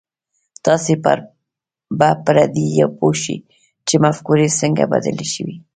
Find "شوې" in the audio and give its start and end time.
5.33-5.55